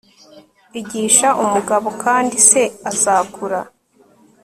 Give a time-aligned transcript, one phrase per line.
[0.79, 3.59] igisha umugabo, kandi se azakura